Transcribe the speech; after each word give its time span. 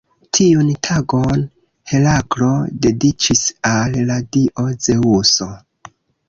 Tiun 0.35 0.69
tagon 0.85 1.43
Heraklo 1.91 2.49
dediĉis 2.87 3.45
al 3.73 3.99
la 4.09 4.19
dio 4.39 4.67
Zeŭso. 4.89 5.49